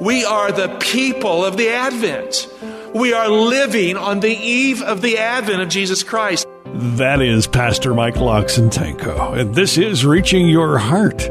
[0.00, 2.46] We are the people of the Advent.
[2.94, 6.46] We are living on the eve of the Advent of Jesus Christ.
[6.66, 11.22] That is Pastor Michael Oxentenko, and this is Reaching Your Heart.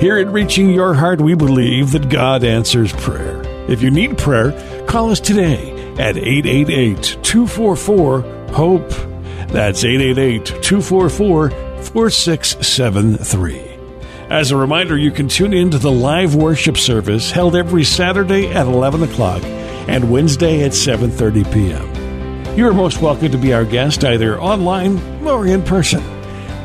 [0.00, 3.40] Here at Reaching Your Heart, we believe that God answers prayer.
[3.70, 4.52] If you need prayer,
[4.86, 8.20] call us today at 888 244
[8.52, 8.90] HOPE.
[9.48, 11.50] That's 888 244
[11.84, 13.69] 4673.
[14.30, 18.46] As a reminder, you can tune in to the live worship service held every Saturday
[18.46, 22.56] at 11 o'clock and Wednesday at 7.30 p.m.
[22.56, 26.00] You are most welcome to be our guest either online or in person.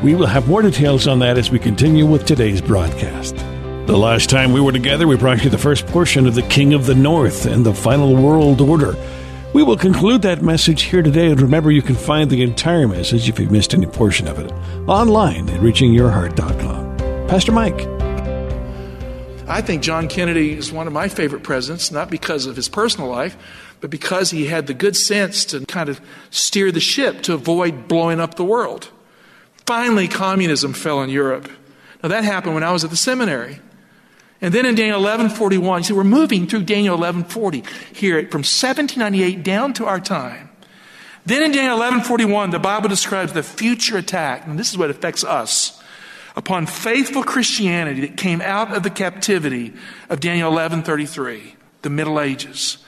[0.00, 3.34] We will have more details on that as we continue with today's broadcast.
[3.34, 6.72] The last time we were together, we brought you the first portion of The King
[6.72, 8.94] of the North and the Final World Order.
[9.54, 13.28] We will conclude that message here today, and remember you can find the entire message
[13.28, 14.52] if you've missed any portion of it
[14.86, 16.65] online at reachingyourheart.com.
[17.28, 17.80] Pastor Mike.
[19.48, 23.10] I think John Kennedy is one of my favorite presidents, not because of his personal
[23.10, 23.36] life,
[23.80, 27.88] but because he had the good sense to kind of steer the ship to avoid
[27.88, 28.90] blowing up the world.
[29.66, 31.50] Finally, communism fell in Europe.
[32.00, 33.58] Now, that happened when I was at the seminary.
[34.40, 39.42] And then in Daniel 11:41, you see, we're moving through Daniel 11:40 here from 1798
[39.42, 40.48] down to our time.
[41.24, 45.24] Then in Daniel 11:41, the Bible describes the future attack, and this is what affects
[45.24, 45.75] us
[46.36, 49.72] upon faithful Christianity that came out of the captivity
[50.10, 52.78] of Daniel 11:33, the Middle Ages.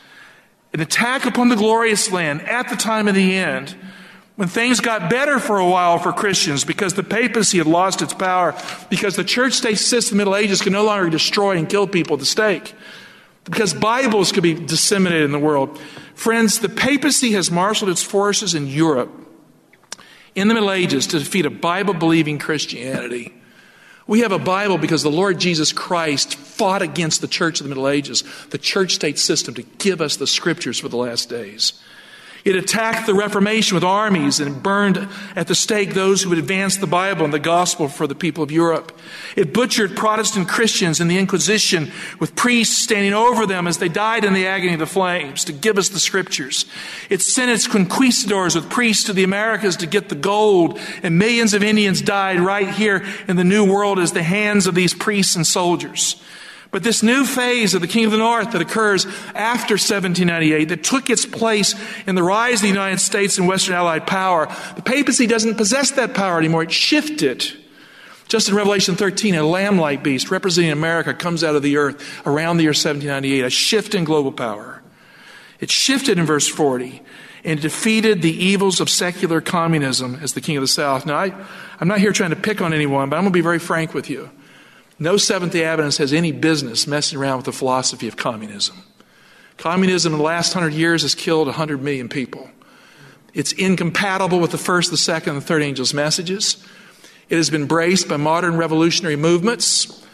[0.75, 3.75] An attack upon the glorious land at the time of the end
[4.37, 8.13] when things got better for a while for Christians because the papacy had lost its
[8.13, 8.55] power,
[8.91, 11.87] because the church state system in the Middle Ages could no longer destroy and kill
[11.89, 12.75] people at the stake,
[13.45, 15.81] because Bibles could be disseminated in the world.
[16.15, 19.11] Friends, the papacy has marshaled its forces in Europe
[20.35, 23.33] in the Middle Ages to defeat a Bible believing Christianity.
[24.09, 27.69] We have a Bible because the Lord Jesus Christ fought against the church of the
[27.69, 31.75] Middle Ages, the church state system, to give us the scriptures for the last days.
[32.49, 36.79] It attacked the Reformation with armies and burned at the stake those who would advance
[36.79, 38.99] the Bible and the gospel for the people of Europe.
[39.37, 44.25] It butchered Protestant Christians in the Inquisition with priests standing over them as they died
[44.25, 46.65] in the agony of the flames to give us the scriptures.
[47.11, 51.53] It sent its conquistadors with priests to the Americas to get the gold, and millions
[51.53, 55.37] of Indians died right here in the New World as the hands of these priests
[55.37, 56.17] and soldiers.
[56.71, 60.85] But this new phase of the King of the North that occurs after 1798, that
[60.85, 61.75] took its place
[62.07, 65.93] in the rise of the United States and Western Allied power, the papacy doesn't possess
[65.93, 66.65] that power anymore.
[66.65, 67.45] It shifted.
[68.29, 72.27] Just in Revelation 13, a lamb like beast representing America comes out of the earth
[72.27, 74.83] around the year 1798, a shift in global power.
[75.61, 77.01] It shifted in verse 40
[77.45, 81.07] and defeated the evils of secular communism as the king of the South.
[81.07, 81.35] Now, I,
[81.81, 83.95] I'm not here trying to pick on anyone, but I'm going to be very frank
[83.95, 84.29] with you.
[85.01, 88.83] No Seventh day Adventist has any business messing around with the philosophy of communism.
[89.57, 92.51] Communism in the last hundred years has killed 100 million people.
[93.33, 96.57] It's incompatible with the first, the second, and the third angel's messages.
[97.29, 100.05] It has been braced by modern revolutionary movements,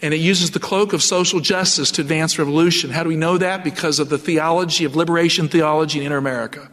[0.00, 2.90] and it uses the cloak of social justice to advance revolution.
[2.90, 3.62] How do we know that?
[3.62, 6.68] Because of the theology of liberation theology in inner America.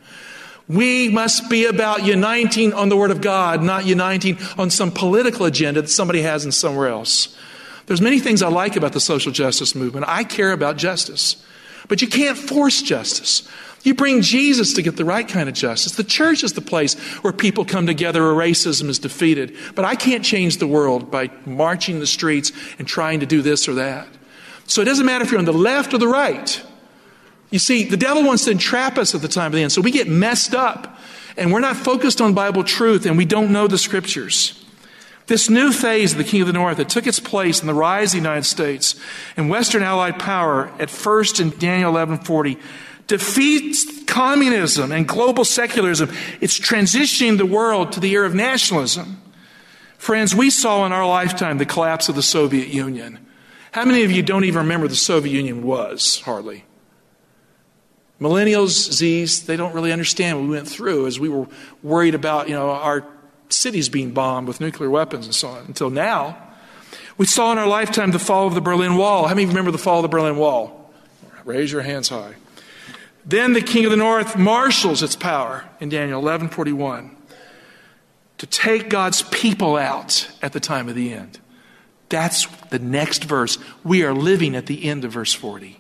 [0.68, 5.46] We must be about uniting on the Word of God, not uniting on some political
[5.46, 7.36] agenda that somebody has in somewhere else.
[7.90, 10.06] There's many things I like about the social justice movement.
[10.08, 11.44] I care about justice.
[11.88, 13.50] But you can't force justice.
[13.82, 15.94] You bring Jesus to get the right kind of justice.
[15.94, 19.58] The church is the place where people come together where racism is defeated.
[19.74, 23.68] But I can't change the world by marching the streets and trying to do this
[23.68, 24.08] or that.
[24.68, 26.64] So it doesn't matter if you're on the left or the right.
[27.50, 29.72] You see, the devil wants to entrap us at the time of the end.
[29.72, 31.00] So we get messed up
[31.38, 34.64] and we're not focused on Bible truth and we don't know the scriptures.
[35.30, 37.74] This new phase of the King of the North that took its place in the
[37.76, 38.96] rise of the United States
[39.38, 42.58] and Western Allied power at first in Daniel 1140
[43.06, 46.12] defeats communism and global secularism.
[46.42, 49.22] It's transitioning the world to the era of nationalism.
[50.00, 53.20] Friends, we saw in our lifetime the collapse of the Soviet Union.
[53.72, 56.22] How many of you don't even remember the Soviet Union was?
[56.22, 56.66] Hardly.
[58.20, 61.46] Millennials, Z's, they don't really understand what we went through as we were
[61.84, 63.06] worried about, you know, our
[63.50, 66.38] cities being bombed with nuclear weapons and so on until now.
[67.18, 69.28] We saw in our lifetime the fall of the Berlin Wall.
[69.28, 70.92] How many remember the fall of the Berlin Wall?
[71.44, 72.36] Raise your hands high.
[73.26, 77.12] Then the king of the north marshals its power in Daniel 11:41
[78.38, 81.40] to take God's people out at the time of the end.
[82.08, 83.58] That's the next verse.
[83.84, 85.80] We are living at the end of verse 40.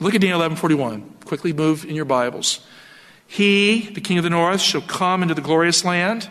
[0.00, 1.02] Look at Daniel 11:41.
[1.24, 2.60] Quickly move in your Bibles.
[3.26, 6.28] He, the king of the north, shall come into the glorious land,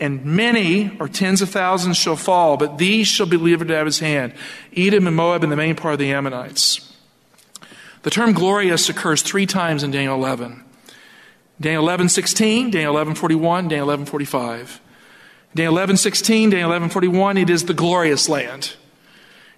[0.00, 3.86] and many or tens of thousands shall fall, but these shall be delivered out of
[3.86, 4.32] his hand
[4.76, 6.86] Edom and Moab and the main part of the Ammonites.
[8.02, 10.64] The term glorious occurs three times in Daniel 11.
[11.60, 14.80] Daniel 11, 16, Daniel 11, 41, Daniel 11, 45.
[15.54, 18.74] Daniel 11, 16, Daniel 11, 41, it is the glorious land.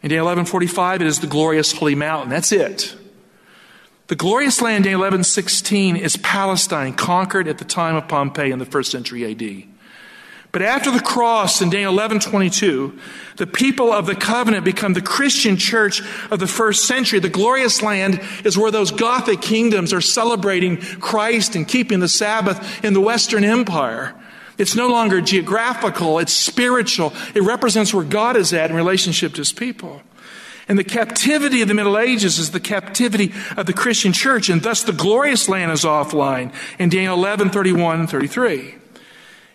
[0.03, 2.31] In Daniel 11, 45, it is the glorious holy mountain.
[2.31, 2.97] That's it.
[4.09, 8.59] The glorious land, Daniel 11, 16, is Palestine, conquered at the time of Pompey in
[8.59, 9.72] the first century AD.
[10.53, 12.99] But after the cross in Daniel 11, 22,
[13.39, 17.21] the people of the covenant become the Christian church of the first century.
[17.21, 22.85] The glorious land is where those Gothic kingdoms are celebrating Christ and keeping the Sabbath
[22.85, 24.15] in the Western Empire.
[24.59, 27.15] It's no longer geographical, it's spiritual.
[27.35, 30.03] It represents where God is at in relationship to his people.
[30.69, 34.63] And the captivity of the Middle Ages is the captivity of the Christian church, and
[34.63, 38.82] thus the glorious land is offline in Daniel 11, 31 and 33.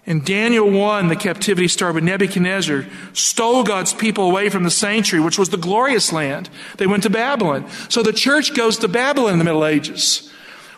[0.08, 5.24] In Daniel 1, the captivity started with Nebuchadnezzar, stole God's people away from the sanctuary,
[5.24, 6.50] which was the glorious land.
[6.78, 7.70] They went to Babylon.
[7.90, 10.32] So the church goes to Babylon in the Middle Ages.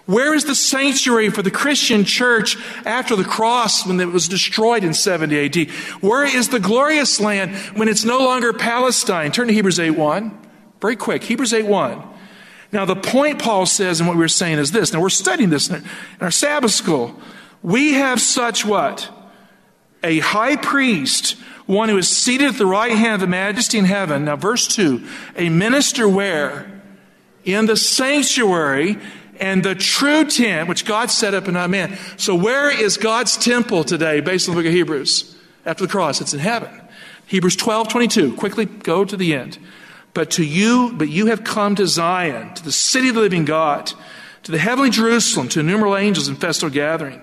[0.08, 4.84] Where is the sanctuary for the Christian church after the cross when it was destroyed
[4.84, 5.70] in 70 AD?
[6.02, 9.32] Where is the glorious land when it's no longer Palestine?
[9.32, 10.48] Turn to Hebrews 8 1.
[10.82, 11.24] Very quick.
[11.24, 12.02] Hebrews 8 1.
[12.72, 14.92] Now, the point Paul says and what we were saying is this.
[14.92, 15.84] Now, we're studying this in
[16.20, 17.20] our Sabbath school.
[17.62, 19.12] We have such what?
[20.04, 21.36] A high priest,
[21.66, 24.26] one who is seated at the right hand of the majesty in heaven.
[24.26, 25.06] Now, verse 2
[25.36, 26.82] a minister where?
[27.46, 28.98] In the sanctuary
[29.40, 31.98] and the true tent which God set up in our man.
[32.18, 35.36] So, where is God's temple today, based on the book of Hebrews?
[35.66, 36.70] After the cross, it's in heaven.
[37.28, 38.36] Hebrews 12 22.
[38.36, 39.58] Quickly go to the end.
[40.14, 43.46] But to you, but you have come to Zion, to the city of the living
[43.46, 43.94] God,
[44.44, 47.22] to the heavenly Jerusalem, to innumerable angels in festal gathering.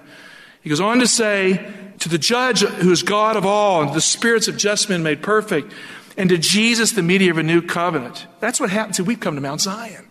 [0.62, 4.00] He goes on to say, to the judge who is God of all, and the
[4.00, 5.72] spirits of just men made perfect,
[6.16, 8.26] and to Jesus, the mediator of a new covenant.
[8.40, 9.00] That's what happens.
[9.00, 10.06] we've come to Mount Zion.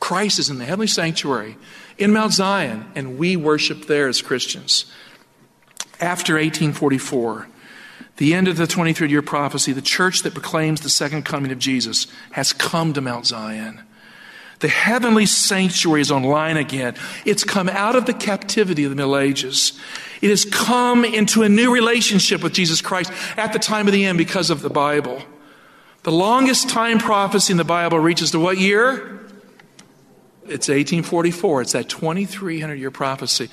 [0.00, 1.56] Christ is in the heavenly sanctuary
[1.96, 4.84] in Mount Zion, and we worship there as Christians.
[6.00, 7.48] After 1844,
[8.18, 11.58] the end of the 23rd year prophecy, the church that proclaims the second coming of
[11.58, 13.80] Jesus has come to Mount Zion.
[14.60, 16.94] The heavenly sanctuary is online again.
[17.24, 19.78] It's come out of the captivity of the Middle Ages.
[20.20, 24.04] It has come into a new relationship with Jesus Christ at the time of the
[24.04, 25.22] end because of the Bible.
[26.02, 29.20] The longest time prophecy in the Bible reaches to what year?
[30.44, 31.62] It's 1844.
[31.62, 33.50] It's that 2300 year prophecy.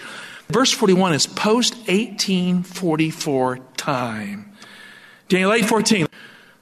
[0.47, 4.51] Verse 41 is post 1844 time.
[5.27, 6.07] Daniel 8:14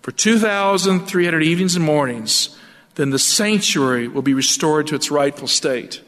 [0.02, 2.58] For 2300 evenings and mornings
[2.96, 6.02] then the sanctuary will be restored to its rightful state.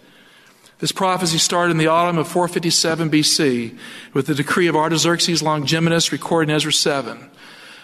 [0.79, 3.77] This prophecy started in the autumn of 457 BC
[4.13, 7.29] with the decree of Artaxerxes Longimanus recorded in Ezra 7,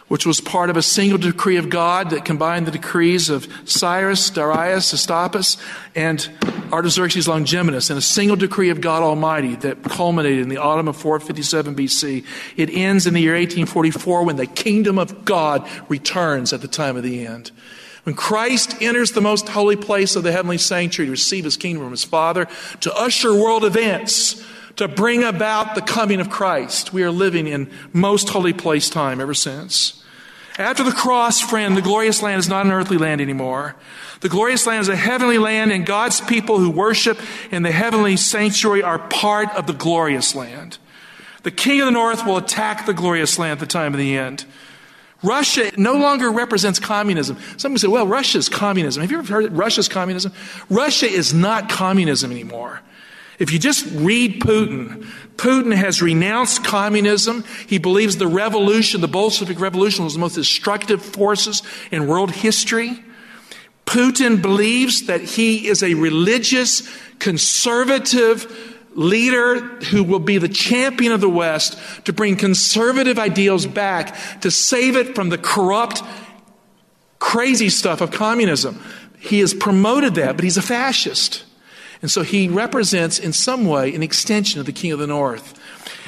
[0.10, 4.30] which was part of a single decree of God that combined the decrees of Cyrus,
[4.30, 5.58] Darius, Hystaspes,
[5.96, 6.30] and
[6.74, 10.98] Artaxerxes Longimanus in a single decree of God Almighty that culminated in the autumn of
[10.98, 12.26] 457 BC.
[12.58, 16.98] It ends in the year 1844 when the kingdom of God returns at the time
[16.98, 17.52] of the end.
[18.04, 21.84] When Christ enters the most holy place of the heavenly sanctuary to receive his kingdom
[21.84, 22.48] from his Father,
[22.80, 24.44] to usher world events,
[24.78, 29.22] to bring about the coming of Christ, we are living in most holy place time
[29.22, 30.04] ever since.
[30.58, 33.76] After the cross, friend, the glorious land is not an earthly land anymore.
[34.20, 37.20] The glorious land is a heavenly land, and God's people who worship
[37.52, 40.78] in the heavenly sanctuary are part of the glorious land.
[41.44, 44.18] The king of the north will attack the glorious land at the time of the
[44.18, 44.46] end.
[45.24, 47.38] Russia no longer represents communism.
[47.58, 49.02] Some say, well, Russia's communism.
[49.02, 50.34] Have you ever heard Russia's communism?
[50.70, 52.82] Russia is not communism anymore.
[53.38, 57.44] If you just read Putin, Putin has renounced communism.
[57.66, 63.04] He believes the revolution, the Bolshevik revolution, was the most destructive forces in world history.
[63.86, 66.88] Putin believes that he is a religious,
[67.18, 74.16] conservative, leader who will be the champion of the West to bring conservative ideals back,
[74.42, 76.02] to save it from the corrupt,
[77.20, 78.82] crazy stuff of communism.
[79.20, 81.46] He has promoted that, but he's a fascist.
[82.02, 85.60] And so he represents, in some way, an extension of the King of the North.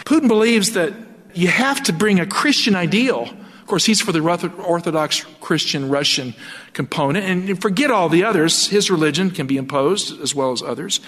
[0.06, 0.94] Putin believes that
[1.34, 3.30] you have to bring a Christian ideal
[3.64, 6.36] Of course, he's for the Orthodox Christian Russian
[6.74, 7.26] component.
[7.26, 8.68] And forget all the others.
[8.68, 11.00] His religion can be imposed as well as others.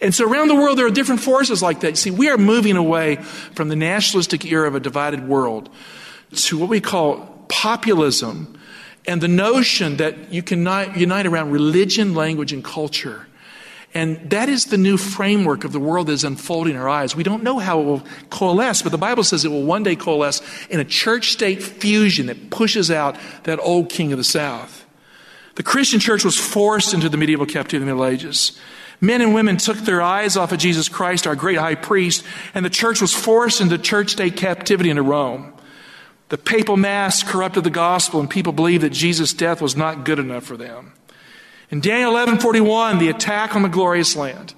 [0.00, 1.90] And so around the world, there are different forces like that.
[1.90, 5.70] You see, we are moving away from the nationalistic era of a divided world
[6.32, 8.60] to what we call populism
[9.06, 10.60] and the notion that you can
[10.96, 13.26] unite around religion, language, and culture.
[13.92, 17.14] And that is the new framework of the world that is unfolding in our eyes.
[17.14, 19.94] We don't know how it will coalesce, but the Bible says it will one day
[19.94, 24.84] coalesce in a church state fusion that pushes out that old king of the South.
[25.54, 28.58] The Christian church was forced into the medieval captivity of the Middle Ages.
[29.00, 32.24] Men and women took their eyes off of Jesus Christ, our great high priest,
[32.54, 35.52] and the church was forced into church state captivity into Rome.
[36.28, 40.18] The papal mass corrupted the gospel, and people believed that Jesus' death was not good
[40.18, 40.92] enough for them.
[41.70, 44.54] In Daniel 11:41, the attack on the glorious land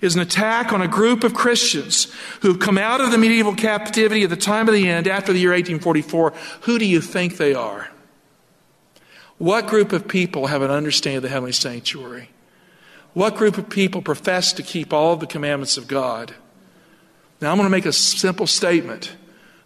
[0.00, 2.06] is an attack on a group of Christians
[2.40, 5.32] who have come out of the medieval captivity at the time of the end after
[5.32, 6.32] the year 1844.
[6.62, 7.90] Who do you think they are?
[9.36, 12.30] What group of people have an understanding of the heavenly sanctuary?
[13.12, 16.34] What group of people profess to keep all the commandments of God?
[17.40, 19.12] Now, I'm going to make a simple statement.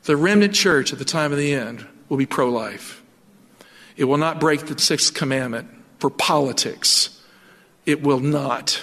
[0.04, 3.02] The remnant church at the time of the end will be pro life.
[3.96, 7.20] It will not break the sixth commandment for politics.
[7.86, 8.82] It will not.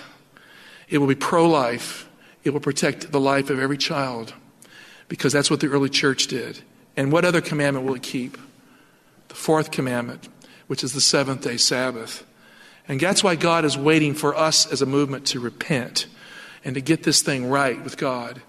[0.90, 2.08] It will be pro life.
[2.44, 4.34] It will protect the life of every child
[5.08, 6.62] because that's what the early church did.
[6.96, 8.38] And what other commandment will it keep?
[9.28, 10.28] The fourth commandment,
[10.68, 12.26] which is the seventh day Sabbath.
[12.88, 16.08] And that's why God is waiting for us as a movement to repent
[16.64, 18.42] and to get this thing right with God.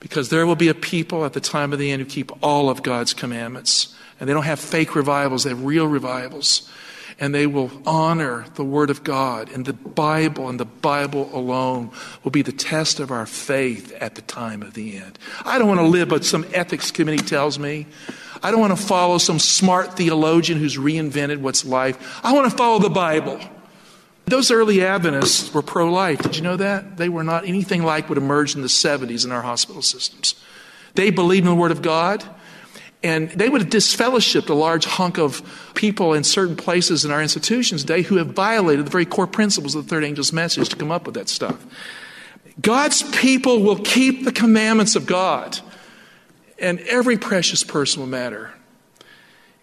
[0.00, 2.70] Because there will be a people at the time of the end who keep all
[2.70, 3.94] of God's commandments.
[4.20, 6.68] And they don't have fake revivals, they have real revivals
[7.20, 9.50] and they will honor the Word of God.
[9.50, 11.90] And the Bible and the Bible alone
[12.22, 15.18] will be the test of our faith at the time of the end.
[15.44, 17.86] I don't want to live what some ethics committee tells me.
[18.42, 22.20] I don't want to follow some smart theologian who's reinvented what's life.
[22.24, 23.40] I want to follow the Bible.
[24.28, 26.20] Those early Adventists were pro life.
[26.20, 26.98] Did you know that?
[26.98, 30.34] They were not anything like what emerged in the 70s in our hospital systems.
[30.94, 32.22] They believed in the Word of God.
[33.02, 37.22] And they would have disfellowshipped a large hunk of people in certain places in our
[37.22, 40.76] institutions today who have violated the very core principles of the third angel's message to
[40.76, 41.64] come up with that stuff.
[42.60, 45.60] God's people will keep the commandments of God,
[46.58, 48.50] and every precious person will matter.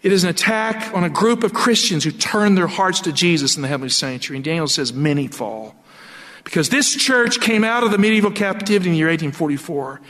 [0.06, 3.56] It is an attack on a group of Christians who turn their hearts to Jesus
[3.56, 4.36] in the heavenly sanctuary.
[4.36, 5.74] And Daniel says, many fall.
[6.44, 10.00] Because this church came out of the medieval captivity in the year 1844.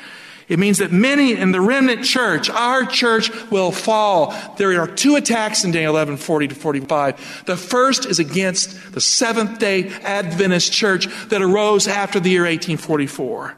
[0.48, 4.34] It means that many in the remnant church, our church, will fall.
[4.58, 7.44] There are two attacks in Daniel 11, 40 to 45.
[7.46, 13.56] The first is against the Seventh day Adventist church that arose after the year 1844.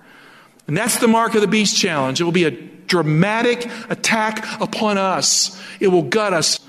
[0.68, 2.20] And that's the mark of the beast challenge.
[2.20, 5.60] It will be a dramatic attack upon us.
[5.80, 6.60] It will gut us.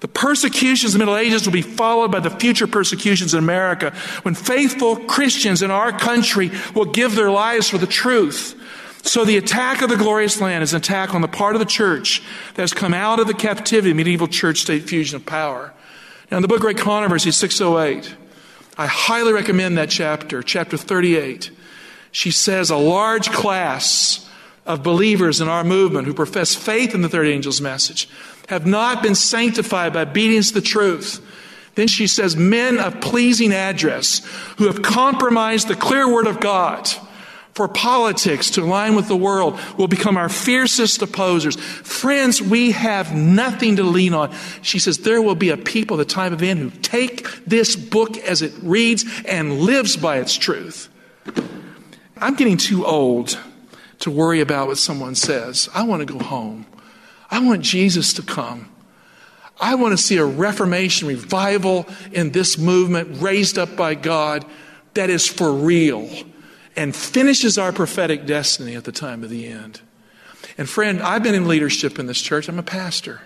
[0.00, 3.92] The persecutions of the Middle Ages will be followed by the future persecutions in America
[4.22, 8.58] when faithful Christians in our country will give their lives for the truth.
[9.04, 11.66] So the attack of the glorious land is an attack on the part of the
[11.66, 12.22] church
[12.54, 15.72] that has come out of the captivity of medieval church state fusion of power.
[16.30, 18.14] Now in the book Great Controversy, 608,
[18.78, 21.50] I highly recommend that chapter, chapter 38.
[22.12, 24.28] She says a large class
[24.64, 28.08] of believers in our movement who profess faith in the third angel's message
[28.48, 31.20] have not been sanctified by obedience to the truth.
[31.74, 34.18] Then she says, men of pleasing address
[34.58, 36.86] who have compromised the clear word of God
[37.54, 41.56] for politics to align with the world will become our fiercest opposers.
[41.56, 44.34] Friends, we have nothing to lean on.
[44.62, 47.76] She says there will be a people at the time of end who take this
[47.76, 50.88] book as it reads and lives by its truth.
[52.22, 53.38] I'm getting too old
[53.98, 55.68] to worry about what someone says.
[55.74, 56.66] I want to go home.
[57.30, 58.68] I want Jesus to come.
[59.60, 64.44] I want to see a reformation revival in this movement raised up by God
[64.94, 66.08] that is for real
[66.76, 69.80] and finishes our prophetic destiny at the time of the end.
[70.56, 72.48] And friend, I've been in leadership in this church.
[72.48, 73.20] I'm a pastor.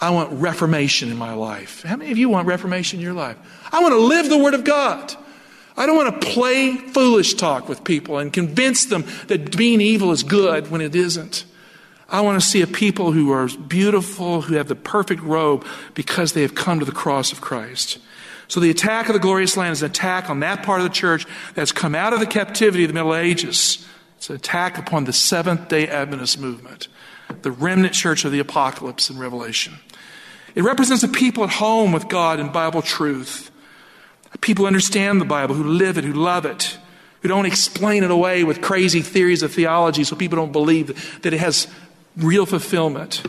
[0.00, 1.82] I want reformation in my life.
[1.82, 3.36] How many of you want reformation in your life?
[3.72, 5.14] I want to live the Word of God.
[5.76, 10.12] I don't want to play foolish talk with people and convince them that being evil
[10.12, 11.44] is good when it isn't.
[12.08, 15.64] I want to see a people who are beautiful, who have the perfect robe
[15.94, 17.98] because they have come to the cross of Christ.
[18.48, 20.92] So the attack of the glorious land is an attack on that part of the
[20.92, 23.88] church that's come out of the captivity of the Middle Ages.
[24.18, 26.88] It's an attack upon the Seventh day Adventist movement,
[27.40, 29.76] the remnant church of the apocalypse in Revelation.
[30.54, 33.50] It represents a people at home with God and Bible truth.
[34.40, 36.78] People who understand the Bible, who live it, who love it,
[37.20, 41.32] who don't explain it away with crazy theories of theology so people don't believe that
[41.32, 41.68] it has
[42.16, 43.22] real fulfillment.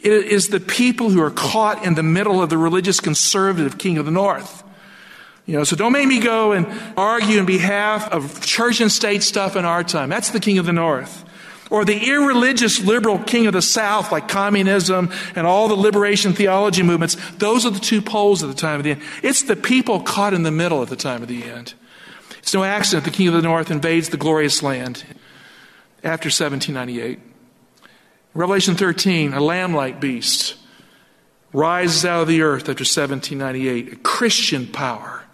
[0.00, 3.98] It is the people who are caught in the middle of the religious conservative king
[3.98, 4.62] of the north.
[5.46, 6.66] You know, so don't make me go and
[6.96, 10.08] argue in behalf of church and state stuff in our time.
[10.08, 11.24] That's the king of the north.
[11.70, 16.82] Or the irreligious liberal king of the south, like communism and all the liberation theology
[16.82, 17.16] movements.
[17.38, 19.02] Those are the two poles at the time of the end.
[19.22, 21.74] It's the people caught in the middle at the time of the end.
[22.38, 25.04] It's no accident the king of the north invades the glorious land
[26.02, 27.20] after 1798.
[28.34, 30.56] Revelation 13, a lamb like beast
[31.52, 35.24] rises out of the earth after 1798, a Christian power.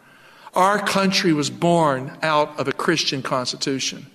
[0.54, 4.06] Our country was born out of a Christian constitution.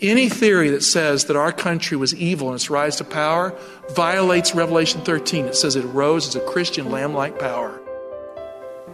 [0.00, 3.56] Any theory that says that our country was evil in its rise to power
[3.90, 5.46] violates Revelation 13.
[5.46, 7.80] It says it arose as a Christian lamb like power.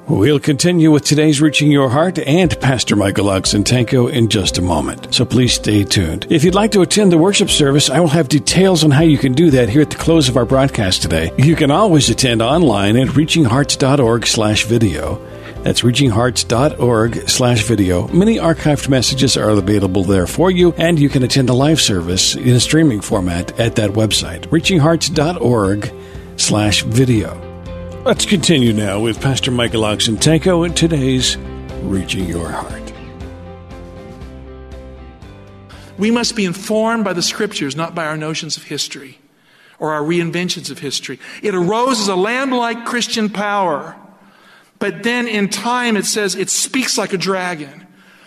[0.08, 5.14] We'll continue with today's Reaching Your Heart and Pastor Michael Oxentenko in just a moment,
[5.14, 6.26] so please stay tuned.
[6.28, 9.18] If you'd like to attend the worship service, I will have details on how you
[9.18, 11.30] can do that here at the close of our broadcast today.
[11.38, 15.24] You can always attend online at reachinghearts.org slash video.
[15.62, 18.08] That's reachinghearts.org slash video.
[18.08, 22.34] Many archived messages are available there for you, and you can attend a live service
[22.34, 25.92] in a streaming format at that website, reachinghearts.org
[26.36, 27.46] slash video.
[28.04, 31.36] Let's continue now with Pastor Michael Oxentenko and today's
[31.82, 32.92] Reaching Your Heart.
[35.98, 39.18] We must be informed by the scriptures, not by our notions of history
[39.78, 41.18] or our reinventions of history.
[41.42, 43.96] It arose as a lamb like Christian power,
[44.80, 47.86] but then in time it says it speaks like a dragon.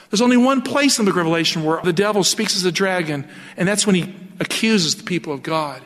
[0.09, 3.67] There's only one place in the Revelation where the devil speaks as a dragon, and
[3.67, 5.81] that's when he accuses the people of God.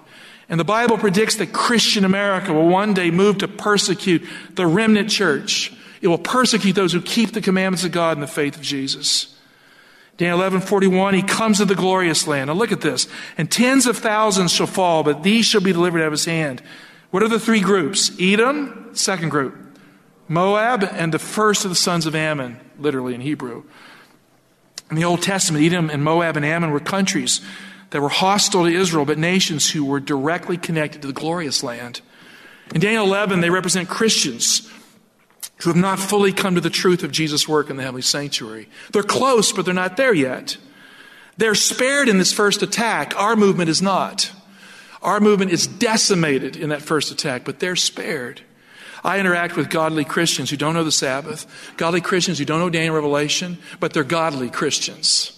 [0.50, 5.10] And the Bible predicts that Christian America will one day move to persecute the remnant
[5.10, 5.74] church.
[6.02, 9.34] It will persecute those who keep the commandments of God and the faith of Jesus.
[10.18, 12.48] Daniel 11, 41, he comes to the glorious land.
[12.48, 13.08] Now look at this.
[13.38, 16.62] And tens of thousands shall fall, but these shall be delivered out of his hand.
[17.12, 18.12] What are the three groups?
[18.20, 19.56] Edom, second group.
[20.28, 23.64] Moab, and the first of the sons of Ammon, literally in Hebrew.
[24.90, 27.42] In the Old Testament, Edom and Moab and Ammon were countries
[27.90, 32.02] that were hostile to Israel, but nations who were directly connected to the glorious land.
[32.74, 34.70] In Daniel 11, they represent Christians
[35.62, 38.70] who have not fully come to the truth of Jesus' work in the heavenly sanctuary.
[38.92, 40.58] They're close, but they're not there yet.
[41.38, 43.14] They're spared in this first attack.
[43.16, 44.32] Our movement is not.
[45.02, 48.42] Our movement is decimated in that first attack, but they're spared.
[49.04, 51.46] I interact with godly Christians who don't know the Sabbath,
[51.78, 55.34] godly Christians who don't know Daniel Revelation, but they're godly Christians.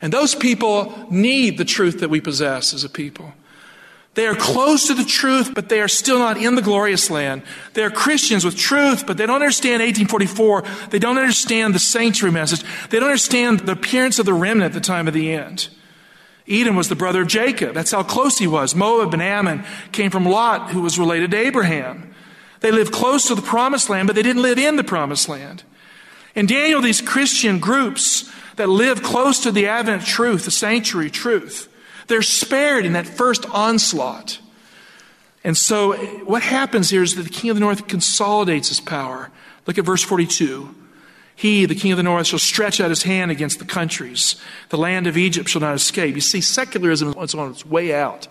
[0.00, 3.32] And those people need the truth that we possess as a people.
[4.16, 7.42] They are close to the truth, but they are still not in the glorious land.
[7.74, 10.64] They are Christians with truth, but they don't understand 1844.
[10.88, 12.64] They don't understand the sanctuary message.
[12.88, 15.68] They don't understand the appearance of the remnant at the time of the end.
[16.48, 17.74] Edom was the brother of Jacob.
[17.74, 18.74] That's how close he was.
[18.74, 22.14] Moab and Ammon came from Lot, who was related to Abraham.
[22.60, 25.62] They lived close to the promised land, but they didn't live in the promised land.
[26.34, 31.72] In Daniel, these Christian groups that live close to the Advent truth, the sanctuary truth.
[32.08, 34.38] They're spared in that first onslaught.
[35.44, 35.92] And so
[36.24, 39.30] what happens here is that the king of the north consolidates his power.
[39.66, 40.74] Look at verse 42.
[41.38, 44.36] He, the king of the north, shall stretch out his hand against the countries.
[44.70, 46.14] The land of Egypt shall not escape.
[46.14, 48.26] You see, secularism is on its way out.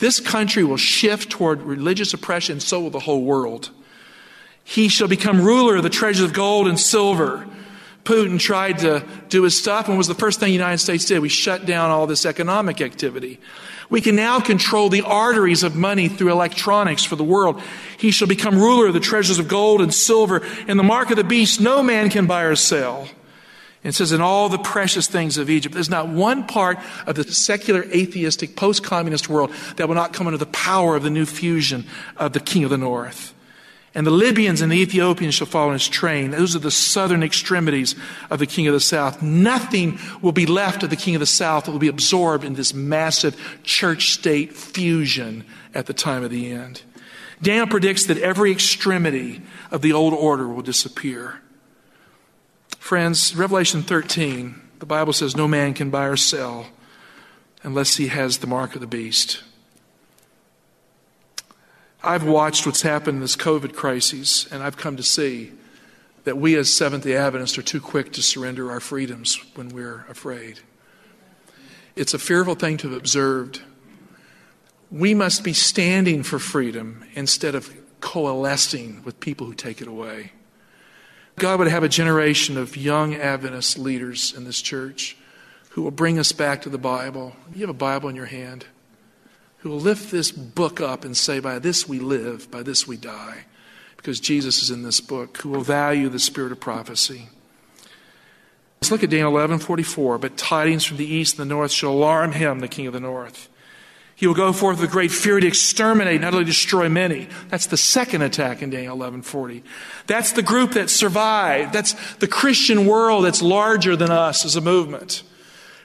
[0.00, 3.70] This country will shift toward religious oppression, so will the whole world.
[4.64, 7.46] He shall become ruler of the treasures of gold and silver
[8.08, 11.18] Putin tried to do his stuff, and was the first thing the United States did?
[11.18, 13.38] We shut down all this economic activity.
[13.90, 17.60] We can now control the arteries of money through electronics for the world.
[17.98, 20.42] He shall become ruler of the treasures of gold and silver.
[20.66, 23.02] In the mark of the beast, no man can buy or sell.
[23.84, 27.14] And it says, in all the precious things of Egypt, there's not one part of
[27.14, 31.10] the secular, atheistic, post communist world that will not come under the power of the
[31.10, 31.84] new fusion
[32.16, 33.34] of the king of the north.
[33.98, 36.30] And the Libyans and the Ethiopians shall follow in his train.
[36.30, 37.96] Those are the southern extremities
[38.30, 39.22] of the king of the south.
[39.22, 42.54] Nothing will be left of the king of the south that will be absorbed in
[42.54, 46.82] this massive church state fusion at the time of the end.
[47.42, 51.40] Daniel predicts that every extremity of the old order will disappear.
[52.78, 56.68] Friends, Revelation 13, the Bible says no man can buy or sell
[57.64, 59.42] unless he has the mark of the beast.
[62.02, 65.52] I've watched what's happened in this COVID crisis, and I've come to see
[66.24, 70.06] that we as Seventh day Adventists are too quick to surrender our freedoms when we're
[70.08, 70.60] afraid.
[71.96, 73.62] It's a fearful thing to have observed.
[74.90, 80.32] We must be standing for freedom instead of coalescing with people who take it away.
[81.34, 85.16] God would have a generation of young Adventist leaders in this church
[85.70, 87.34] who will bring us back to the Bible.
[87.52, 88.66] You have a Bible in your hand.
[89.58, 92.96] Who will lift this book up and say, By this we live, by this we
[92.96, 93.44] die,
[93.96, 97.28] because Jesus is in this book, who will value the spirit of prophecy.
[98.80, 100.18] Let's look at Daniel 11 44.
[100.18, 103.00] But tidings from the east and the north shall alarm him, the king of the
[103.00, 103.48] north.
[104.14, 107.28] He will go forth with great fury to exterminate, not only destroy many.
[107.50, 109.62] That's the second attack in Daniel 11:40.
[110.06, 111.72] That's the group that survived.
[111.72, 115.22] That's the Christian world that's larger than us as a movement.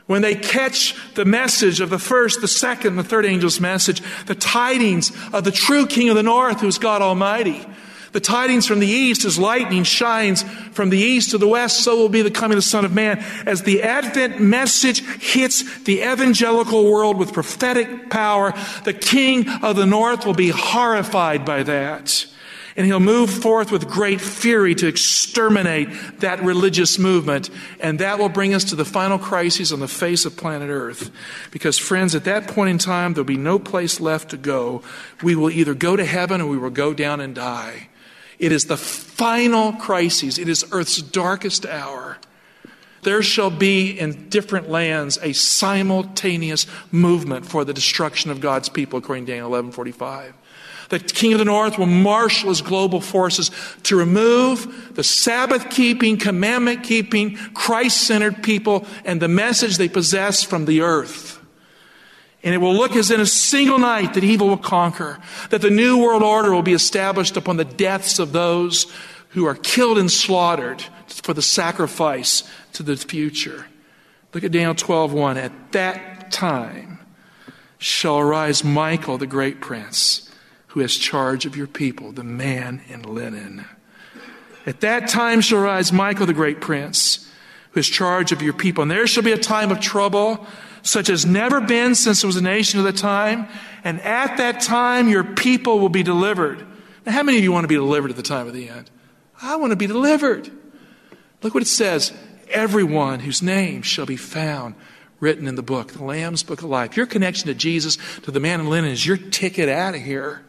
[0.05, 4.35] When they catch the message of the first, the second, the third angel's message, the
[4.35, 7.65] tidings of the true King of the North, who is God Almighty,
[8.11, 11.97] the tidings from the east, as lightning shines from the east to the west, so
[11.97, 13.17] will be the coming of the Son of Man.
[13.47, 19.87] As the Advent message hits the evangelical world with prophetic power, the King of the
[19.87, 22.27] North will be horrified by that.
[22.75, 25.89] And he'll move forth with great fury to exterminate
[26.21, 27.51] that religious movement.
[27.79, 31.11] And that will bring us to the final crisis on the face of planet Earth.
[31.51, 34.81] Because, friends, at that point in time, there'll be no place left to go.
[35.21, 37.89] We will either go to heaven or we will go down and die.
[38.39, 40.39] It is the final crisis.
[40.39, 42.17] It is Earth's darkest hour.
[43.03, 48.99] There shall be in different lands a simultaneous movement for the destruction of God's people,
[48.99, 50.33] according to Daniel 11:45.
[50.93, 53.49] The king of the north will marshal his global forces
[53.81, 60.43] to remove the Sabbath keeping, commandment keeping, Christ centered people and the message they possess
[60.43, 61.39] from the earth.
[62.43, 65.17] And it will look as in a single night that evil will conquer,
[65.49, 68.85] that the new world order will be established upon the deaths of those
[69.29, 73.65] who are killed and slaughtered for the sacrifice to the future.
[74.31, 75.37] Look at Daniel 12:1.
[75.37, 76.99] At that time
[77.79, 80.29] shall arise Michael, the great prince,
[80.73, 83.63] who has charge of your people, the man in linen.
[84.65, 87.29] At that time shall rise Michael, the great prince,
[87.71, 88.81] who has charge of your people.
[88.81, 90.47] And there shall be a time of trouble
[90.81, 93.47] such as never been since there was a nation of the time.
[93.83, 96.65] And at that time, your people will be delivered.
[97.05, 98.89] Now, how many of you want to be delivered at the time of the end?
[99.43, 100.49] I want to be delivered.
[101.43, 102.13] Look what it says
[102.49, 104.73] everyone whose name shall be found
[105.19, 106.97] written in the book, the Lamb's Book of Life.
[106.97, 110.43] Your connection to Jesus, to the man in linen, is your ticket out of here.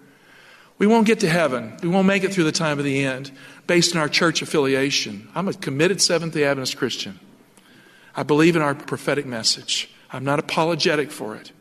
[0.78, 1.76] We won't get to heaven.
[1.82, 3.30] We won't make it through the time of the end
[3.66, 5.28] based on our church affiliation.
[5.34, 7.20] I'm a committed Seventh day Adventist Christian.
[8.16, 9.90] I believe in our prophetic message.
[10.12, 11.52] I'm not apologetic for it.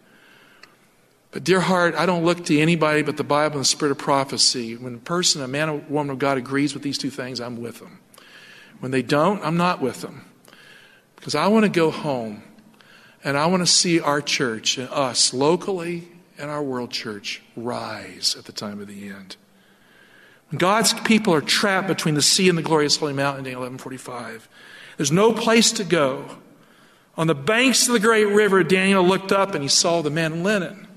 [1.32, 3.98] But, dear heart, I don't look to anybody but the Bible and the Spirit of
[3.98, 4.76] prophecy.
[4.76, 7.60] When a person, a man or woman of God, agrees with these two things, I'm
[7.60, 8.00] with them.
[8.80, 10.26] When they don't, I'm not with them.
[11.16, 12.44] Because I want to go home
[13.24, 18.36] and I want to see our church and us locally and our world church rise
[18.38, 19.36] at the time of the end.
[20.50, 24.48] When God's people are trapped between the sea and the glorious holy mountain, day 1145,
[24.98, 26.38] there's no place to go.
[27.18, 30.34] On the banks of the great river, Daniel looked up and he saw the men
[30.34, 30.88] in linen.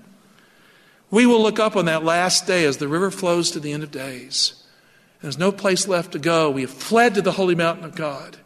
[1.10, 3.82] We will look up on that last day as the river flows to the end
[3.82, 4.62] of days.
[5.22, 6.50] There's no place left to go.
[6.50, 8.36] We have fled to the holy mountain of God.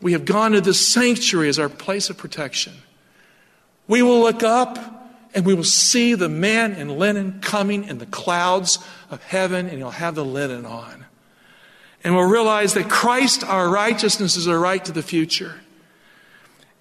[0.00, 2.74] We have gone to the sanctuary as our place of protection.
[3.86, 4.99] We will look up
[5.34, 8.78] and we will see the man in linen coming in the clouds
[9.10, 11.06] of heaven, and he'll have the linen on.
[12.02, 15.60] And we'll realize that Christ, our righteousness, is our right to the future.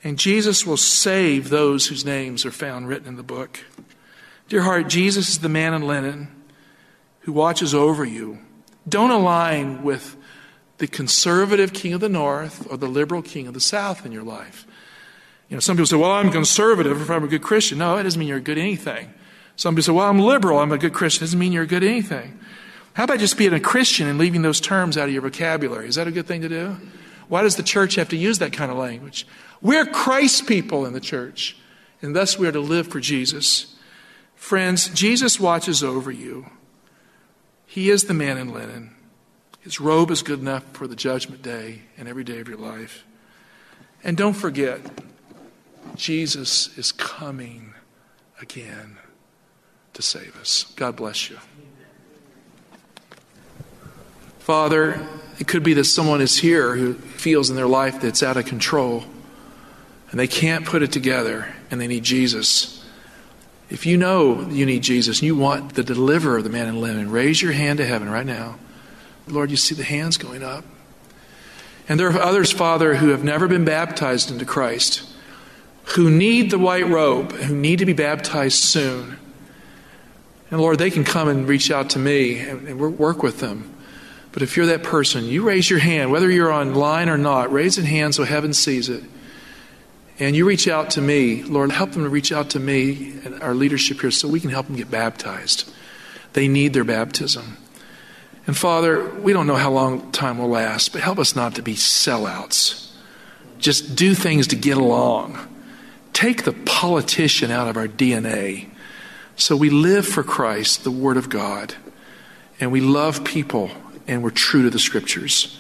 [0.04, 3.60] And Jesus will save those whose names are found written in the book.
[4.48, 6.30] Dear heart, Jesus is the man in linen
[7.22, 8.40] who watches over you.
[8.88, 10.16] Don't align with
[10.78, 14.24] the conservative king of the north or the liberal king of the south in your
[14.24, 14.66] life.
[15.50, 17.80] You know, some people say, well, I'm conservative if I'm a good Christian.
[17.80, 19.14] No, that doesn't mean you're a good anything.
[19.56, 21.24] Some people say, well, I'm liberal, I'm a good Christian.
[21.24, 22.40] It doesn't mean you're a good anything.
[22.94, 25.88] How about just being a Christian and leaving those terms out of your vocabulary?
[25.88, 26.78] Is that a good thing to do?
[27.28, 29.26] Why does the church have to use that kind of language?
[29.62, 31.58] We're Christ people in the church,
[32.02, 33.76] and thus we are to live for Jesus.
[34.36, 36.48] Friends, Jesus watches over you.
[37.66, 38.96] He is the man in linen.
[39.62, 43.06] His robe is good enough for the judgment day and every day of your life.
[44.04, 44.80] And don't forget,
[45.96, 47.74] Jesus is coming
[48.42, 48.98] again
[49.94, 50.72] to save us.
[50.76, 51.38] God bless you.
[54.40, 55.06] Father,
[55.40, 58.46] it could be that someone is here who feels in their life that's out of
[58.46, 59.04] control
[60.12, 62.84] and they can't put it together and they need Jesus.
[63.70, 66.82] If you know you need Jesus and you want the deliverer of the man in
[66.82, 68.58] linen, raise your hand to heaven right now.
[69.28, 70.66] Lord, you see the hands going up.
[71.88, 75.04] And there are others, Father, who have never been baptized into Christ,
[75.96, 79.18] who need the white robe, who need to be baptized soon.
[80.52, 83.76] And Lord, they can come and reach out to me and work with them.
[84.32, 87.78] But if you're that person, you raise your hand, whether you're online or not, raise
[87.78, 89.04] your hand so heaven sees it.
[90.20, 93.42] and you reach out to me, Lord, help them to reach out to me and
[93.42, 95.72] our leadership here so we can help them get baptized.
[96.34, 97.58] They need their baptism.
[98.46, 101.62] And Father, we don't know how long time will last, but help us not to
[101.62, 102.92] be sellouts.
[103.60, 105.38] Just do things to get along.
[106.20, 108.68] Take the politician out of our DNA.
[109.38, 111.76] So we live for Christ, the Word of God,
[112.60, 113.72] and we love people,
[114.06, 115.58] and we're true to the Scriptures.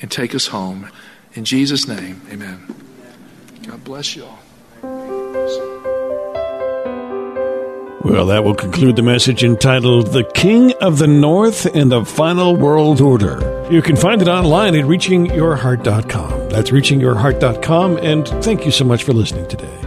[0.00, 0.92] And take us home.
[1.34, 2.72] In Jesus' name, amen.
[3.66, 4.38] God bless you all.
[8.04, 12.54] Well, that will conclude the message entitled The King of the North and the Final
[12.54, 13.66] World Order.
[13.72, 16.48] You can find it online at reachingyourheart.com.
[16.48, 19.79] That's reachingyourheart.com, and thank you so much for listening today.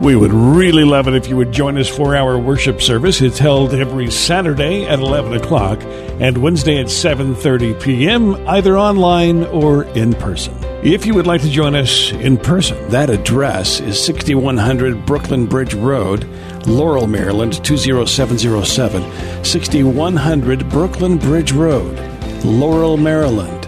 [0.00, 3.20] We would really love it if you would join us for our worship service.
[3.20, 9.84] It's held every Saturday at 11 o'clock and Wednesday at 7.30 p.m., either online or
[9.84, 10.56] in person.
[10.82, 15.74] If you would like to join us in person, that address is 6100 Brooklyn Bridge
[15.74, 16.24] Road,
[16.66, 19.44] Laurel, Maryland 20707.
[19.44, 21.98] 6100 Brooklyn Bridge Road,
[22.42, 23.64] Laurel, Maryland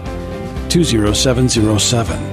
[0.71, 2.32] 20707.